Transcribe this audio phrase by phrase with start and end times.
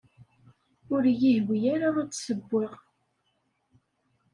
[0.93, 2.73] Ur iyi-yehwi ara ad d-ssewweɣ.